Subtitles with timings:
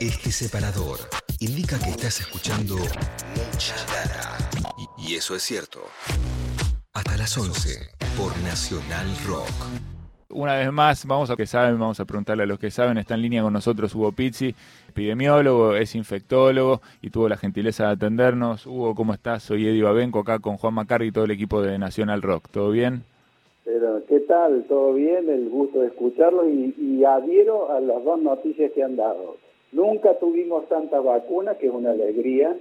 [0.00, 0.98] Este separador
[1.38, 4.36] indica que estás escuchando mucha data.
[4.98, 5.80] Y, eso es cierto.
[6.92, 9.48] Hasta las 11 por Nacional Rock.
[10.30, 12.98] Una vez más, vamos a que saben, vamos a preguntarle a los que saben.
[12.98, 14.52] Está en línea con nosotros Hugo Pizzi,
[14.88, 18.66] epidemiólogo, es infectólogo y tuvo la gentileza de atendernos.
[18.66, 19.44] Hugo, ¿cómo estás?
[19.44, 22.48] Soy Eddie Babenco, acá con Juan Macarri y todo el equipo de Nacional Rock.
[22.50, 23.04] ¿Todo bien?
[23.64, 24.64] Pero, ¿qué tal?
[24.68, 25.30] ¿Todo bien?
[25.30, 29.43] El gusto de escucharlo y, y adhiero a las dos noticias que han dado.
[29.74, 32.56] Nunca tuvimos tantas vacunas, que es una alegría,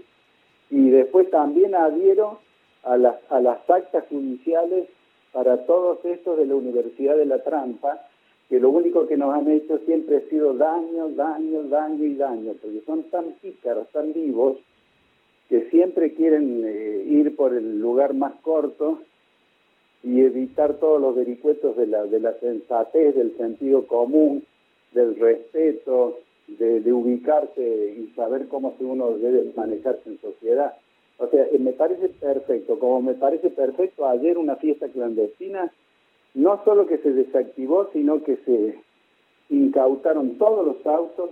[0.71, 2.39] y después también adhiero
[2.81, 4.89] a las, a las actas judiciales
[5.31, 8.01] para todos estos de la Universidad de la Trampa,
[8.49, 12.53] que lo único que nos han hecho siempre ha sido daño, daño, daño y daño,
[12.59, 14.57] porque son tan pícaros, tan vivos,
[15.49, 19.03] que siempre quieren eh, ir por el lugar más corto
[20.01, 24.43] y evitar todos los vericuetos de la, de la sensatez, del sentido común,
[24.93, 30.73] del respeto, de, ubicarse y saber cómo uno debe manejarse en sociedad.
[31.17, 35.71] O sea, eh, me parece perfecto, como me parece perfecto ayer una fiesta clandestina,
[36.33, 38.79] no solo que se desactivó, sino que se
[39.49, 41.29] incautaron todos los autos,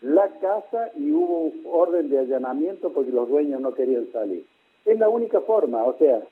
[0.00, 4.44] la casa y hubo orden de allanamiento porque los dueños no querían salir.
[4.84, 6.22] Es la única forma, o sea,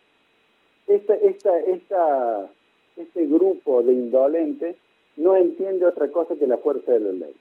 [0.86, 2.48] esta, esta,
[2.96, 4.76] este grupo de indolentes
[5.16, 7.34] no entiende otra cosa que la fuerza de la ley.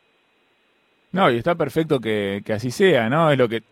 [1.15, 3.31] No, y está perfecto que, que así sea, ¿no?
[3.31, 3.63] Es lo que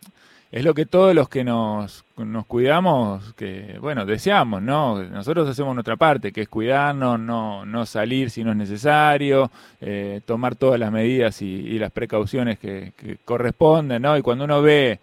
[0.50, 5.02] es lo que todos los que nos, nos cuidamos, que bueno, deseamos, ¿no?
[5.02, 9.50] Nosotros hacemos nuestra parte, que es cuidarnos, no, no salir si no es necesario,
[9.80, 14.16] eh, tomar todas las medidas y, y las precauciones que, que, corresponden, ¿no?
[14.16, 15.00] Y cuando uno ve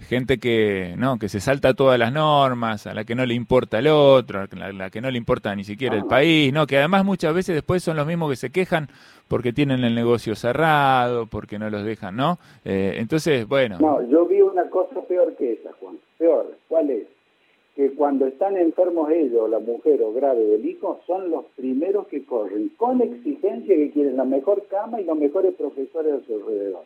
[0.00, 3.78] gente que no que se salta todas las normas, a la que no le importa
[3.78, 6.78] el otro, a la, la, que no le importa ni siquiera el país, no que
[6.78, 8.88] además muchas veces después son los mismos que se quejan
[9.30, 12.38] porque tienen el negocio cerrado, porque no los dejan, ¿no?
[12.64, 13.78] Eh, entonces, bueno.
[13.78, 15.98] No, yo vi una cosa peor que esa, Juan.
[16.18, 17.06] Peor, ¿cuál es?
[17.76, 22.24] Que cuando están enfermos ellos, la mujer o grave del hijo, son los primeros que
[22.24, 26.82] corren, con exigencia que quieren la mejor cama y los mejores profesores a su alrededor.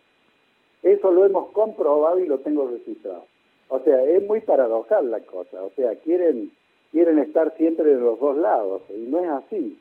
[0.84, 3.26] Eso lo hemos comprobado y lo tengo registrado.
[3.68, 5.62] O sea, es muy paradojal la cosa.
[5.62, 6.52] O sea, quieren
[6.92, 9.78] quieren estar siempre de los dos lados y no es así.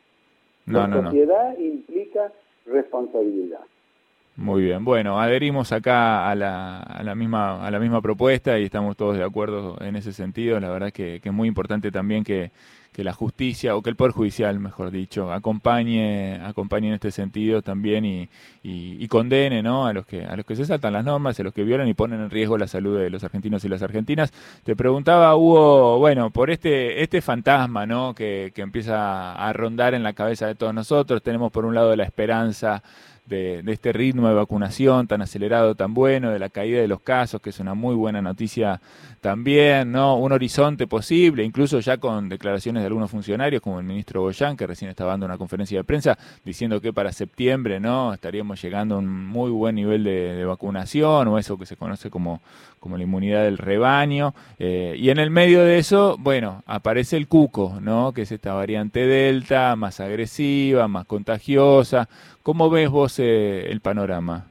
[0.65, 1.63] No, la no, sociedad no.
[1.63, 2.31] implica
[2.65, 3.59] responsabilidad.
[4.35, 8.63] Muy bien, bueno, adherimos acá a la, a la, misma, a la misma propuesta y
[8.63, 10.59] estamos todos de acuerdo en ese sentido.
[10.59, 12.49] La verdad que, que es muy importante también que,
[12.93, 17.61] que, la justicia, o que el Poder Judicial, mejor dicho, acompañe, acompañe en este sentido
[17.61, 18.29] también y,
[18.63, 19.85] y, y, condene ¿no?
[19.85, 21.93] a, los que, a los que se saltan las normas, a los que violan y
[21.93, 24.31] ponen en riesgo la salud de los argentinos y las argentinas.
[24.63, 28.13] Te preguntaba, Hugo, bueno, por este, este fantasma ¿no?
[28.13, 31.95] que, que empieza a rondar en la cabeza de todos nosotros, tenemos por un lado
[31.95, 32.83] la esperanza
[33.25, 37.01] de, de, este ritmo de vacunación tan acelerado, tan bueno, de la caída de los
[37.01, 38.81] casos, que es una muy buena noticia
[39.21, 40.17] también, ¿no?
[40.17, 44.89] Un horizonte posible, incluso ya con declaraciones algunos funcionarios, como el ministro Boyán, que recién
[44.89, 48.13] estaba dando una conferencia de prensa, diciendo que para septiembre, ¿no?
[48.13, 52.41] Estaríamos llegando a un muy buen nivel de, vacunación, o eso que se conoce como,
[52.79, 54.33] como la inmunidad del rebaño.
[54.59, 58.11] Eh, y en el medio de eso, bueno, aparece el cuco, ¿no?
[58.13, 62.07] Que es esta variante Delta, más agresiva, más contagiosa.
[62.41, 64.47] ¿Cómo ves vos eh, el panorama?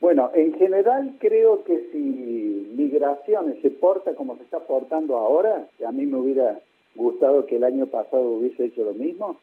[0.00, 5.92] Bueno, en general creo que si migraciones se porta como se está portando ahora, a
[5.92, 6.60] mí me hubiera
[6.94, 9.38] gustado que el año pasado hubiese hecho lo mismo,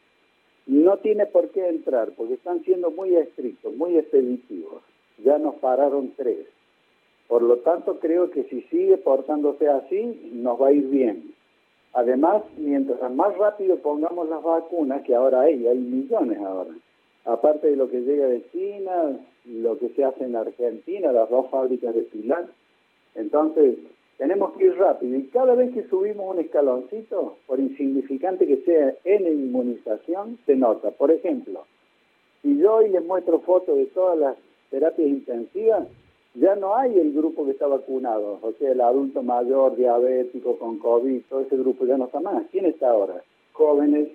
[0.66, 4.82] no tiene por qué entrar, porque están siendo muy estrictos, muy expeditivos.
[5.24, 6.46] Ya nos pararon tres.
[7.28, 11.34] Por lo tanto, creo que si sigue portándose así, nos va a ir bien.
[11.92, 16.70] Además, mientras más rápido pongamos las vacunas, que ahora hay, hay millones ahora,
[17.24, 21.48] aparte de lo que llega de China, lo que se hace en Argentina, las dos
[21.50, 22.46] fábricas de Pilar.
[23.14, 23.78] Entonces,
[24.18, 28.94] tenemos que ir rápido y cada vez que subimos un escaloncito, por insignificante que sea
[29.04, 30.90] en inmunización, se nota.
[30.90, 31.64] Por ejemplo,
[32.42, 34.36] si yo hoy les muestro fotos de todas las
[34.70, 35.86] terapias intensivas,
[36.34, 40.78] ya no hay el grupo que está vacunado, o sea, el adulto mayor, diabético, con
[40.78, 42.44] COVID, todo ese grupo ya no está más.
[42.50, 43.22] ¿Quién está ahora?
[43.52, 44.08] Jóvenes,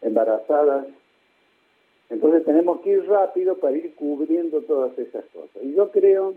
[0.00, 0.86] embarazadas,
[2.12, 5.62] entonces tenemos que ir rápido para ir cubriendo todas esas cosas.
[5.62, 6.34] Y yo creo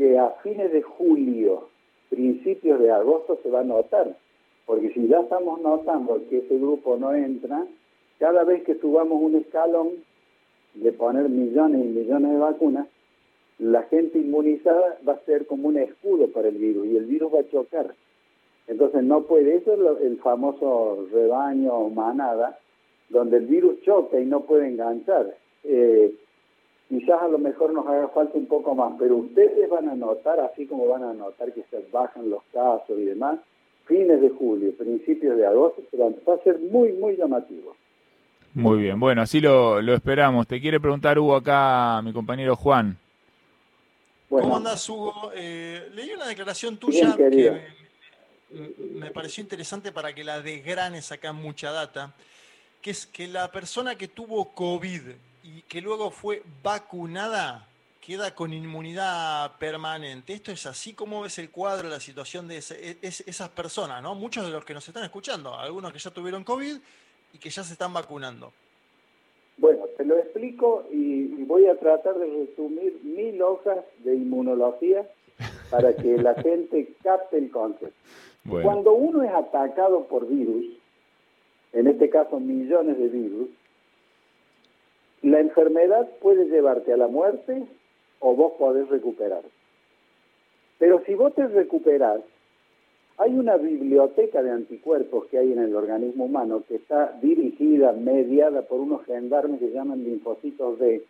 [0.00, 1.68] que a fines de julio,
[2.08, 4.16] principios de agosto se va a notar,
[4.64, 7.66] porque si ya estamos notando que ese grupo no entra,
[8.18, 9.90] cada vez que subamos un escalón
[10.72, 12.86] de poner millones y millones de vacunas,
[13.58, 17.34] la gente inmunizada va a ser como un escudo para el virus y el virus
[17.34, 17.94] va a chocar.
[18.68, 22.58] Entonces no puede, eso es el famoso rebaño o manada,
[23.10, 25.36] donde el virus choca y no puede enganchar.
[25.64, 26.14] Eh,
[26.90, 30.40] quizás a lo mejor nos haga falta un poco más, pero ustedes van a notar,
[30.40, 33.38] así como van a notar que se bajan los casos y demás,
[33.86, 37.76] fines de julio, principios de agosto, va a ser muy, muy llamativo.
[38.54, 40.48] Muy bien, bueno, así lo, esperamos.
[40.48, 42.98] Te quiere preguntar Hugo acá, mi compañero Juan.
[44.28, 45.30] ¿Cómo andas, Hugo?
[45.34, 47.62] Eh, leí una declaración tuya que
[48.94, 52.14] me pareció interesante para que la desgranes acá en mucha data,
[52.82, 55.02] que es que la persona que tuvo COVID
[55.70, 57.68] que luego fue vacunada
[58.04, 60.32] queda con inmunidad permanente.
[60.32, 60.94] ¿Esto es así?
[60.94, 64.02] ¿Cómo ves el cuadro, la situación de esas personas?
[64.02, 64.16] ¿no?
[64.16, 66.76] Muchos de los que nos están escuchando, algunos que ya tuvieron COVID
[67.34, 68.52] y que ya se están vacunando.
[69.58, 75.08] Bueno, te lo explico y, voy a tratar de resumir mil hojas de inmunología
[75.70, 77.94] para que la gente capte el concepto.
[78.62, 80.66] Cuando uno es atacado por virus,
[81.72, 83.48] en este caso millones de virus,
[85.22, 87.64] la enfermedad puede llevarte a la muerte
[88.20, 89.42] o vos podés recuperar.
[90.78, 92.20] Pero si vos te recuperás,
[93.18, 98.62] hay una biblioteca de anticuerpos que hay en el organismo humano que está dirigida, mediada
[98.62, 101.02] por unos gendarmes que llaman linfocitos D,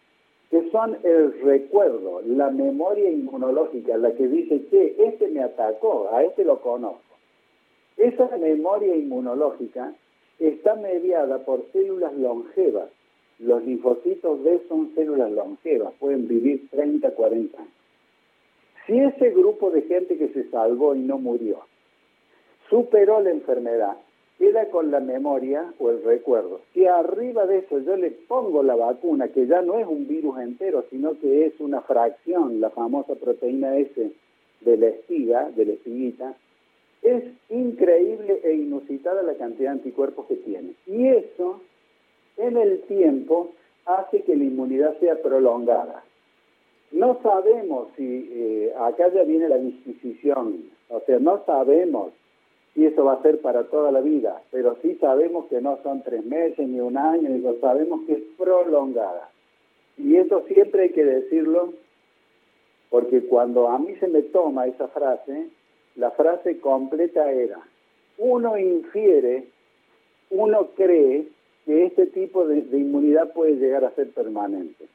[0.50, 6.24] que son el recuerdo, la memoria inmunológica, la que dice que este me atacó, a
[6.24, 7.00] este lo conozco.
[7.96, 9.92] Esa memoria inmunológica
[10.40, 12.88] está mediada por células longevas.
[13.40, 17.72] Los linfocitos B son células longevas, pueden vivir 30, 40 años.
[18.86, 21.60] Si ese grupo de gente que se salvó y no murió
[22.68, 23.96] superó la enfermedad,
[24.38, 26.60] queda con la memoria o el recuerdo.
[26.72, 30.38] Si arriba de eso yo le pongo la vacuna, que ya no es un virus
[30.38, 34.12] entero, sino que es una fracción, la famosa proteína S
[34.60, 36.34] de la espiga, de la espiguita,
[37.02, 40.72] es increíble e inusitada la cantidad de anticuerpos que tiene.
[40.86, 41.60] Y eso,
[42.36, 43.52] en el tiempo,
[43.86, 46.04] hace que la inmunidad sea prolongada.
[46.92, 52.12] No sabemos si, eh, acá ya viene la disquisición, o sea, no sabemos
[52.74, 56.02] y eso va a ser para toda la vida, pero sí sabemos que no son
[56.02, 59.28] tres meses ni un año, ni sabemos que es prolongada.
[59.98, 61.72] Y eso siempre hay que decirlo,
[62.88, 65.48] porque cuando a mí se me toma esa frase,
[65.96, 67.58] la frase completa era,
[68.18, 69.48] uno infiere,
[70.30, 71.26] uno cree
[71.70, 74.86] que este tipo de inmunidad puede llegar a ser permanente.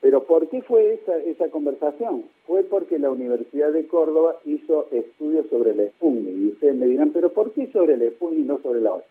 [0.00, 2.24] Pero ¿por qué fue esa, conversación?
[2.46, 6.34] Fue porque la Universidad de Córdoba hizo estudios sobre el Sputnik.
[6.34, 9.06] Y ustedes me dirán, ¿pero por qué sobre el Sputnik y no sobre la otra?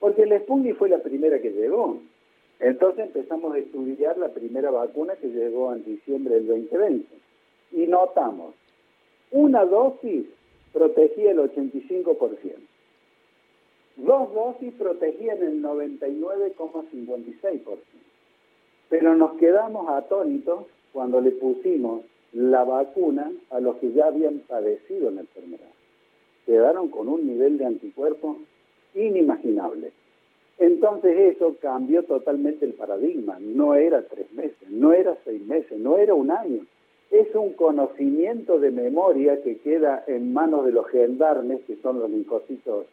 [0.00, 2.00] Porque el Sputnik fue la primera que llegó.
[2.58, 7.06] Entonces empezamos a estudiar la primera vacuna que llegó en diciembre del 2020.
[7.70, 8.56] Y notamos,
[9.30, 10.26] una dosis
[10.72, 12.56] protegía el 85%.
[13.98, 17.78] Dos dosis protegían el 99,56%.
[18.88, 25.10] Pero nos quedamos atónitos cuando le pusimos la vacuna a los que ya habían padecido
[25.10, 25.66] la enfermedad.
[26.46, 28.36] Quedaron con un nivel de anticuerpos
[28.94, 29.90] inimaginable.
[30.58, 33.40] Entonces eso cambió totalmente el paradigma.
[33.40, 36.64] No era tres meses, no era seis meses, no era un año.
[37.10, 42.10] Es un conocimiento de memoria que queda en manos de los gendarmes, que son los
[42.10, 42.86] linfocitos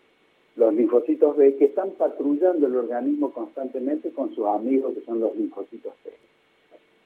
[0.55, 5.35] los linfocitos B que están patrullando el organismo constantemente con sus amigos que son los
[5.35, 6.11] linfocitos T.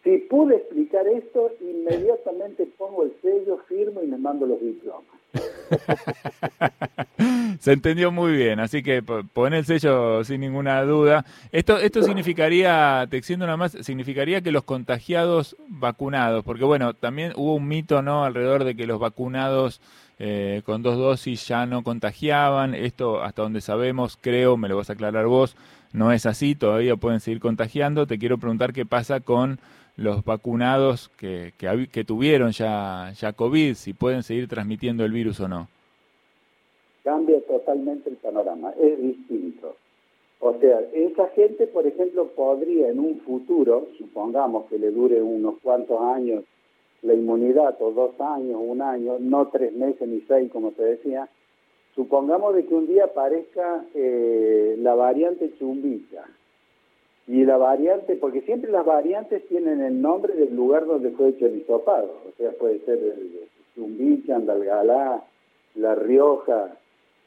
[0.03, 5.03] Si pude explicar esto, inmediatamente pongo el sello, firmo y me mando los diplomas.
[7.59, 11.25] Se entendió muy bien, así que pon el sello sin ninguna duda.
[11.51, 17.33] Esto, esto significaría, te extiendo nada más, significaría que los contagiados vacunados, porque bueno, también
[17.35, 19.81] hubo un mito no alrededor de que los vacunados
[20.19, 22.75] eh, con dos dosis ya no contagiaban.
[22.75, 25.55] Esto, hasta donde sabemos, creo, me lo vas a aclarar vos,
[25.93, 28.05] no es así, todavía pueden seguir contagiando.
[28.05, 29.59] Te quiero preguntar qué pasa con
[29.97, 35.47] los vacunados que, que, tuvieron ya, ya COVID, si pueden seguir transmitiendo el virus o
[35.47, 35.67] no.
[37.03, 39.75] Cambia totalmente el panorama, es distinto.
[40.39, 45.55] O sea, esa gente, por ejemplo, podría en un futuro, supongamos que le dure unos
[45.61, 46.45] cuantos años
[47.01, 51.29] la inmunidad, o dos años, un año, no tres meses ni seis, como te decía,
[51.95, 56.25] supongamos de que un día aparezca eh, la variante chumbita.
[57.27, 61.45] Y la variante, porque siempre las variantes tienen el nombre del lugar donde fue hecho
[61.45, 62.11] el hisopado.
[62.27, 62.99] O sea, puede ser
[63.75, 65.23] Chumbicha, Andalgalá,
[65.75, 66.75] La Rioja.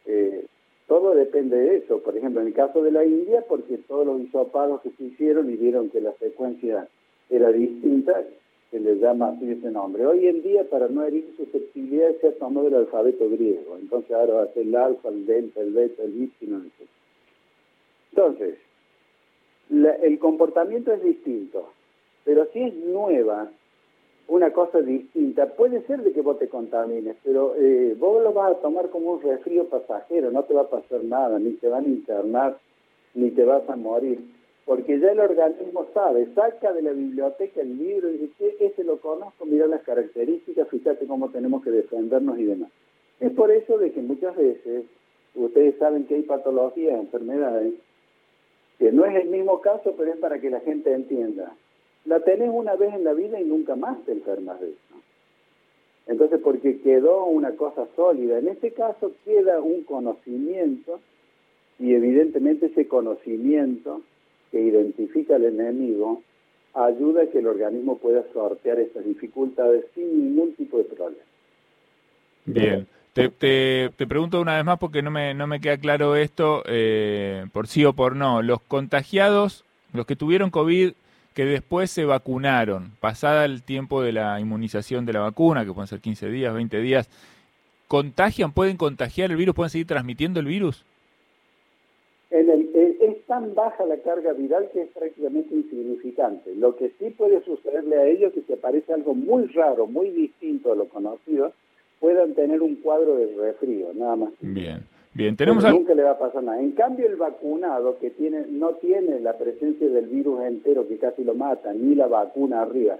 [0.07, 0.47] Eh,
[0.89, 2.01] todo depende de eso.
[2.01, 5.49] Por ejemplo, en el caso de la India, porque todos los hisopados que se hicieron
[5.49, 6.89] y vieron que la secuencia
[7.31, 8.25] era distinta,
[8.73, 10.07] se le llama así ese nombre.
[10.07, 13.77] Hoy en día, para no herir susceptibilidad, se ha tomado el alfabeto griego.
[13.79, 16.89] Entonces ahora va a ser el alfa, el delta, el beta, el epsilon, etc.
[18.13, 18.59] Entonces,
[19.71, 21.69] el comportamiento es distinto.
[22.25, 23.51] Pero si es nueva,
[24.29, 28.53] una cosa distinta, puede ser de que vos te contamines, pero eh, vos lo vas
[28.53, 31.85] a tomar como un resfrío pasajero, no te va a pasar nada, ni te van
[31.85, 32.59] a internar,
[33.15, 34.21] ni te vas a morir,
[34.65, 38.99] porque ya el organismo sabe, saca de la biblioteca el libro y dice, ese lo
[38.99, 42.71] conozco, mira las características, fíjate cómo tenemos que defendernos y demás.
[43.21, 44.85] Es por eso de que muchas veces,
[45.35, 47.75] ustedes saben que hay patologías, enfermedades,
[48.79, 51.55] que no es el mismo caso, pero es para que la gente entienda.
[52.05, 54.95] La tenés una vez en la vida y nunca más te enfermas de eso.
[56.07, 58.39] Entonces, porque quedó una cosa sólida.
[58.39, 61.01] En este caso queda un conocimiento
[61.79, 64.03] y evidentemente ese conocimiento
[64.53, 66.23] que identifica al enemigo
[66.75, 71.25] ayuda a que el organismo pueda sortear estas dificultades sin ningún tipo de problema.
[72.45, 72.87] Bien.
[73.13, 77.45] Te, te, pregunto una vez más porque no me, no me queda claro esto, eh,
[77.53, 78.41] por sí o por no.
[78.41, 80.93] Los contagiados, los que tuvieron COVID,
[81.35, 85.89] que después se vacunaron, pasada el tiempo de la inmunización de la vacuna, que pueden
[85.89, 87.11] ser 15 días, 20 días,
[87.87, 90.83] ¿contagian, pueden contagiar el virus, pueden seguir transmitiendo el virus?
[92.31, 92.62] Eh, es
[93.33, 96.55] tan baja la carga viral que es prácticamente insignificante.
[96.55, 100.11] Lo que sí puede sucederle a ellos es que si aparece algo muy raro, muy
[100.11, 101.55] distinto a lo conocido,
[101.99, 104.33] puedan tener un cuadro de resfrío, nada más.
[104.43, 104.83] Bien.
[105.15, 106.61] Bien, tenemos nunca le va a pasar nada.
[106.61, 111.25] En cambio, el vacunado que tiene no tiene la presencia del virus entero que casi
[111.25, 112.99] lo mata, ni la vacuna arriba,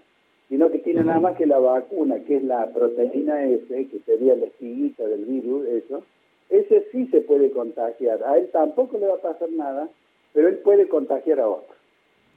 [0.49, 4.35] sino que tiene nada más que la vacuna, que es la proteína S, que sería
[4.35, 6.03] la espiguita del virus, eso,
[6.49, 8.23] ese sí se puede contagiar.
[8.25, 9.89] A él tampoco le va a pasar nada,
[10.33, 11.73] pero él puede contagiar a otros.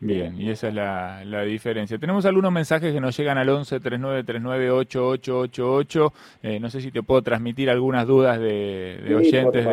[0.02, 1.98] Bien, y esa es la, la, diferencia.
[1.98, 6.14] Tenemos algunos mensajes que nos llegan al 11 39 39 8888.
[6.44, 9.66] Eh, no sé si te puedo transmitir algunas dudas de, oyentes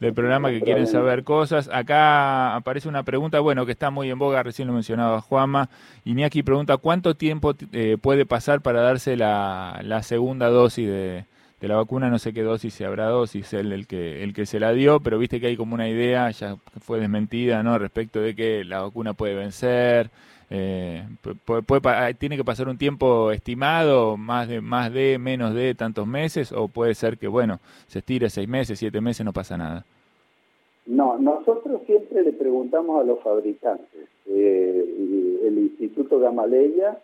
[0.00, 1.68] del programa que quieren saber cosas.
[1.70, 5.68] Acá aparece una pregunta, bueno, que está muy en boga, recién lo mencionaba Juanma.
[6.04, 11.26] Iñaki pregunta, ¿cuánto tiempo eh, puede pasar para darse la, la segunda dosis de,
[11.60, 14.46] de la vacuna no sé qué dosis se habrá dosis el, el que el que
[14.46, 17.78] se la dio, pero viste que hay como una idea, ya fue desmentida, ¿no?
[17.78, 20.10] Respecto de que la vacuna puede vencer,
[20.50, 21.04] eh,
[21.44, 26.52] puede, tiene que pasar un tiempo estimado, más de más de menos de tantos meses,
[26.52, 29.84] o puede ser que bueno se estire seis meses, siete meses, no pasa nada.
[30.86, 34.08] No, nosotros siempre le preguntamos a los fabricantes.
[34.28, 36.98] Eh, el Instituto Gamaleya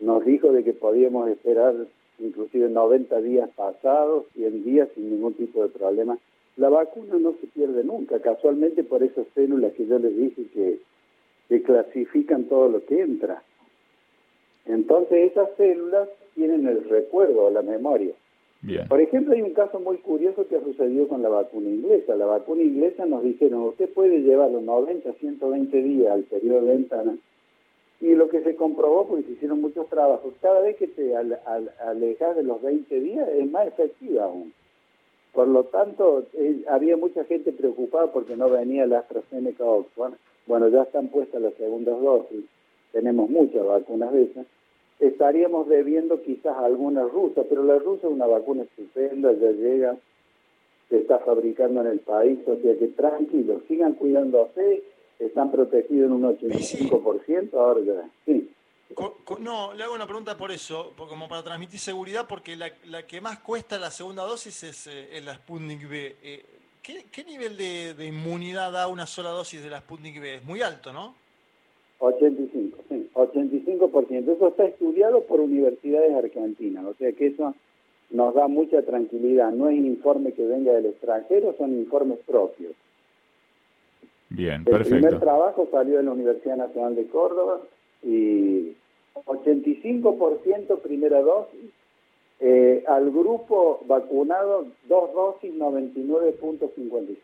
[0.00, 1.74] nos dijo de que podíamos esperar
[2.18, 6.18] inclusive 90 días pasados, 100 días sin ningún tipo de problema.
[6.56, 10.78] La vacuna no se pierde nunca, casualmente por esas células que yo les dije que,
[11.48, 13.42] que clasifican todo lo que entra.
[14.64, 18.12] Entonces esas células tienen el recuerdo, la memoria.
[18.88, 22.16] Por ejemplo, hay un caso muy curioso que ha sucedido con la vacuna inglesa.
[22.16, 26.72] La vacuna inglesa nos dijeron, usted puede llevar los 90, 120 días al periodo de
[26.72, 27.16] ventana
[28.00, 32.36] y lo que se comprobó, porque se hicieron muchos trabajos, cada vez que te alejas
[32.36, 34.52] de los 20 días es más efectiva aún.
[35.32, 40.14] Por lo tanto, eh, había mucha gente preocupada porque no venía la AstraZeneca Oxford.
[40.46, 42.44] Bueno, ya están puestas las segundas dosis,
[42.92, 44.46] tenemos muchas vacunas de esas.
[45.00, 49.96] Estaríamos debiendo quizás alguna rusa, pero la rusa es una vacuna estupenda, ya llega,
[50.88, 54.82] se está fabricando en el país, o sea que tranquilos, sigan cuidándose
[55.18, 58.10] están protegidos en un 85%, ahora ya.
[58.24, 58.50] Sí.
[59.40, 63.20] No, le hago una pregunta por eso, como para transmitir seguridad, porque la, la que
[63.20, 66.16] más cuesta la segunda dosis es, eh, la Sputnik B.
[66.22, 66.44] Eh,
[66.82, 70.36] ¿qué, nivel de, inmunidad da una sola dosis de la Sputnik B?
[70.36, 71.14] Es muy alto, ¿no?
[71.98, 74.36] 85, sí, 85%.
[74.36, 77.54] Eso está estudiado por universidades argentinas, o sea que eso
[78.10, 79.50] nos da mucha tranquilidad.
[79.50, 82.72] No es un informe que venga del extranjero, son informes propios.
[84.36, 84.96] Bien, perfecto.
[84.96, 87.60] El primer trabajo salió de la Universidad Nacional de Córdoba
[88.02, 88.74] y
[89.14, 91.70] 85% primera dosis.
[92.38, 97.16] Eh, al grupo vacunado, dos dosis, 99.56.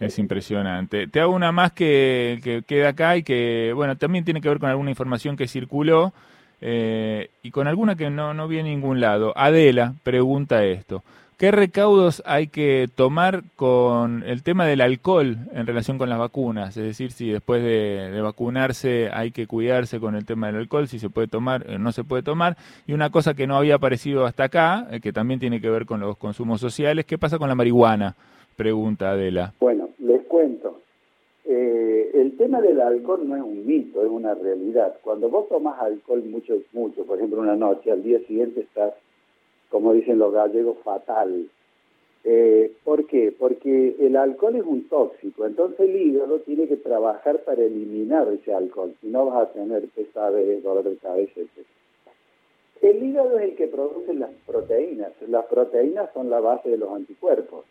[0.00, 1.06] Es impresionante.
[1.06, 4.58] Te hago una más que, que queda acá y que, bueno, también tiene que ver
[4.58, 6.12] con alguna información que circuló
[6.60, 9.32] eh, y con alguna que no, no vi en ningún lado.
[9.36, 11.02] Adela pregunta esto.
[11.38, 16.76] ¿Qué recaudos hay que tomar con el tema del alcohol en relación con las vacunas?
[16.76, 20.98] Es decir, si después de, vacunarse hay que cuidarse con el tema del alcohol, si
[20.98, 22.56] se puede tomar o no se puede tomar.
[22.88, 25.86] Y una cosa que no había aparecido hasta acá, eh, que también tiene que ver
[25.86, 28.16] con los consumos sociales, ¿qué pasa con la marihuana?
[28.56, 29.54] Pregunta Adela.
[29.60, 30.80] Bueno, les cuento.
[31.50, 34.98] Eh, el tema del alcohol no es un mito, es una realidad.
[35.02, 38.92] Cuando vos tomas alcohol mucho, mucho, por ejemplo una noche, al día siguiente estás
[39.70, 41.48] como dicen los gallegos, fatal.
[42.24, 43.32] Eh, ¿Por qué?
[43.38, 48.52] Porque el alcohol es un tóxico, entonces el hígado tiene que trabajar para eliminar ese
[48.52, 51.66] alcohol, si no vas a tener pesadez, dolor de cabeza, etc.
[52.82, 56.90] El hígado es el que produce las proteínas, las proteínas son la base de los
[56.90, 57.64] anticuerpos.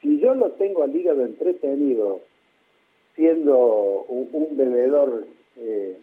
[0.00, 2.20] Si yo lo tengo al hígado entretenido
[3.16, 5.98] siendo un, bebedor eh,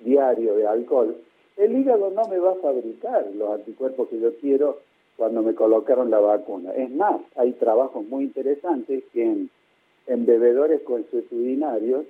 [0.00, 1.16] diario de alcohol,
[1.56, 4.78] el hígado no me va a fabricar los anticuerpos que yo quiero
[5.16, 6.72] cuando me colocaron la vacuna.
[6.74, 9.50] Es más, hay trabajos muy interesantes que en,
[10.06, 12.06] bebedores consuetudinarios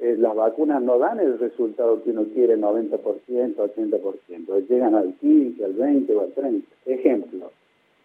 [0.00, 2.98] eh, las vacunas no dan el resultado que uno quiere, 90%,
[3.56, 6.66] 80%, llegan al 15, al 20 o al 30.
[6.86, 7.50] Ejemplo,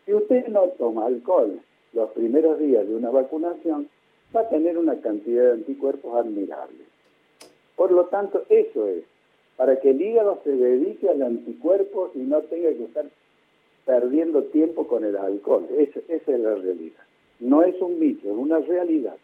[0.06, 1.60] si usted no toma alcohol
[1.94, 3.88] los primeros días de una vacunación,
[4.36, 6.86] va a tener una cantidad de anticuerpos admirable.
[7.76, 9.04] Por lo tanto, eso es,
[9.58, 13.06] para que el hígado se dedique al anticuerpo y no tenga que estar
[13.86, 15.68] perdiendo tiempo con el alcohol.
[15.78, 17.02] Esa, es la realidad.
[17.40, 19.16] No es un mito, es una realidad.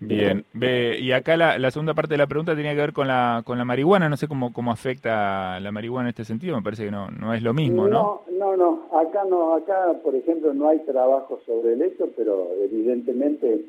[0.00, 3.58] Bien, y acá la, segunda parte de la pregunta tenía que ver con la, con
[3.58, 6.92] la marihuana, no sé cómo, cómo afecta la marihuana en este sentido, me parece que
[6.92, 8.22] no, no es lo mismo, ¿no?
[8.30, 12.48] No, no, no, acá no, acá por ejemplo no hay trabajo sobre el hecho, pero
[12.62, 13.64] evidentemente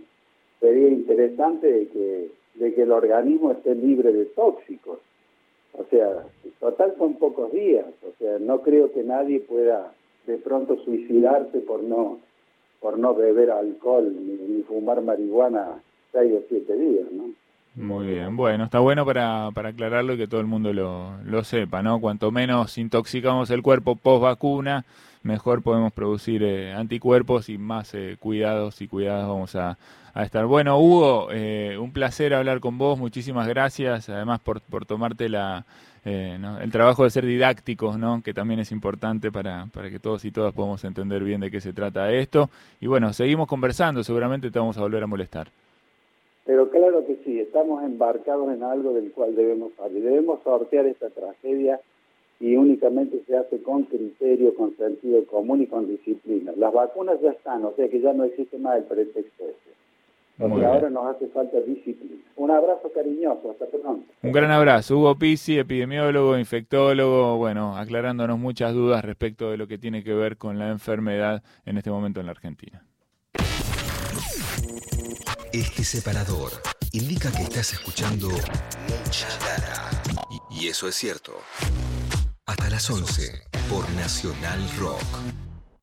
[0.59, 4.99] sería interesante de que, de que el organismo esté libre de tóxicos.
[5.73, 6.25] O sea,
[6.59, 9.93] total son pocos días, o sea, no creo que nadie pueda
[10.25, 12.19] de pronto suicidarse por no
[12.79, 17.25] por no beber alcohol ni, fumar marihuana seis o siete días, ¿no?
[17.75, 21.43] Muy bien, bueno, está bueno para, para aclararlo y que todo el mundo lo, lo
[21.43, 22.01] sepa, ¿no?
[22.01, 24.85] Cuanto menos intoxicamos el cuerpo post vacuna,
[25.23, 29.77] mejor podemos producir eh, anticuerpos y más eh, cuidados y cuidados vamos a,
[30.13, 30.45] a estar.
[30.45, 35.65] Bueno, Hugo, eh, un placer hablar con vos, muchísimas gracias, además por, por tomarte la,
[36.05, 38.21] eh, el trabajo de ser didácticos, ¿no?
[38.23, 41.61] que también es importante para, para que todos y todas podamos entender bien de qué
[41.61, 42.49] se trata esto.
[42.79, 45.49] Y bueno, seguimos conversando, seguramente te vamos a volver a molestar.
[46.45, 50.03] Pero claro que estamos embarcados en algo del cual debemos salir.
[50.03, 51.79] Debemos sortear esta tragedia
[52.39, 56.53] y únicamente se hace con criterio, con sentido común y con disciplina.
[56.55, 59.69] Las vacunas ya están, o sea que ya no existe más el pretexto ese.
[60.37, 62.23] Porque ahora nos hace falta disciplina.
[62.37, 64.05] Un abrazo cariñoso, hasta pronto.
[64.23, 64.97] Un gran abrazo.
[64.97, 70.37] Hugo Pisi, epidemiólogo, infectólogo, bueno, aclarándonos muchas dudas respecto de lo que tiene que ver
[70.37, 72.85] con la enfermedad en este momento en la Argentina.
[75.51, 76.51] Este separador
[76.91, 79.91] indica que estás escuchando mucha data.
[80.49, 81.33] Y, eso es cierto.
[82.45, 85.48] Hasta las 11 por Nacional Rock.